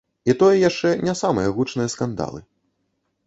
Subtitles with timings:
[0.31, 2.39] І тое яшчэ не самыя гучныя скандалы.